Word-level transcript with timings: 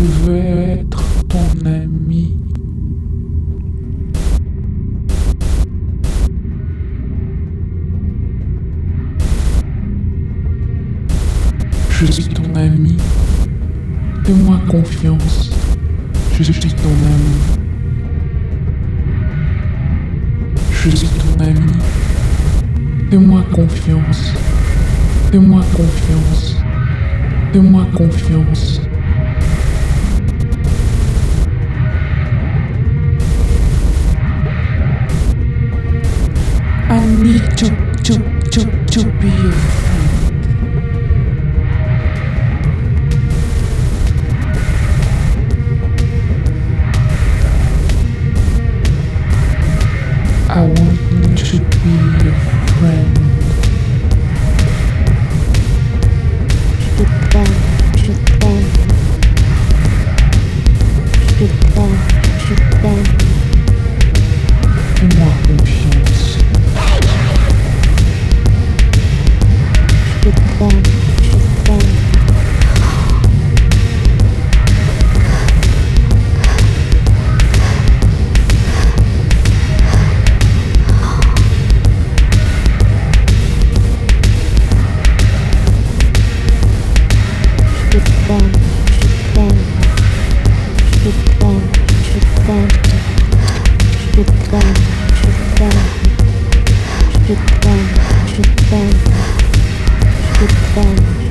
veux 0.00 0.36
être 0.36 1.04
ton 1.28 1.66
ami. 1.66 2.36
Je 11.90 12.06
suis 12.06 12.24
ton 12.24 12.54
ami. 12.54 12.96
Fais-moi 14.24 14.60
confiance. 14.68 15.50
Je 16.40 16.42
suis 16.44 16.60
ton 16.60 16.88
ami. 16.88 17.60
Je 20.72 20.96
suis 20.96 21.08
ton 21.08 21.44
ami. 21.44 21.72
Fais-moi 23.10 23.44
confiance. 23.52 24.32
Fais-moi 25.30 25.60
confiance. 25.76 26.56
Fais-moi 27.52 27.86
confiance. 27.94 28.80
Need 37.22 37.56
to, 37.56 37.68
to, 38.02 38.14
to, 38.50 38.60
to 38.86 39.04
be 39.20 39.28
your 39.28 39.52
friend. 39.52 39.92
I 50.50 50.62
want 50.66 50.91
Je 94.52 94.58
t'aime, 94.58 95.70
je 97.26 97.34
t'aime. 97.60 98.02
Je 98.26 98.42
t'aime, 98.68 98.90
je 100.40 100.46
t'aime. 100.74 101.21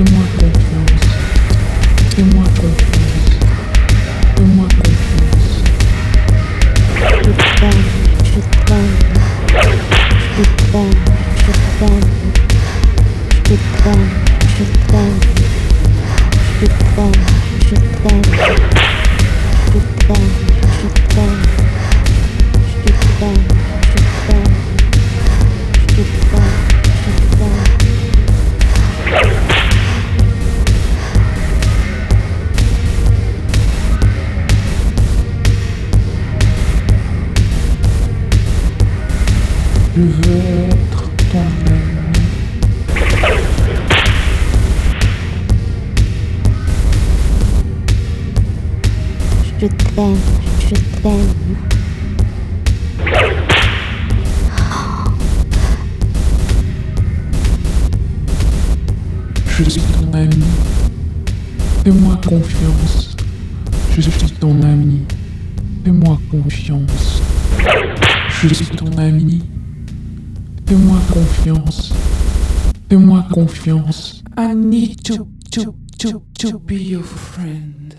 Fais-moi 0.00 0.24
confiance. 0.38 1.08
Fais-moi 2.16 2.44
confiance. 2.44 3.38
Fais-moi 4.34 4.66
confiance. 4.66 5.50
Je 40.00 40.06
veux 40.06 40.38
être 40.70 41.10
ami. 41.34 41.78
Je 49.60 49.66
t'aime, 49.66 50.16
je 50.58 50.74
t'aime. 51.02 51.56
Je 59.58 59.64
suis 59.68 59.82
ton 59.82 60.14
ami. 60.14 60.30
Fais-moi 61.84 62.18
confiance. 62.26 63.16
Je 63.94 64.00
suis 64.00 64.30
ton 64.40 64.62
ami. 64.62 65.02
Fais-moi 65.84 66.18
confiance. 66.30 67.20
Je 68.42 68.54
suis 68.54 68.64
ton 68.64 68.96
ami. 68.96 69.42
Fais-moi 70.70 71.00
confiance. 71.12 71.92
Fais-moi 72.88 73.26
confiance. 73.32 74.22
I 74.36 74.54
need 74.54 75.02
to, 75.02 75.26
to, 75.50 75.74
to, 75.98 76.22
to 76.38 76.58
be 76.60 76.76
your 76.76 77.02
friend. 77.02 77.96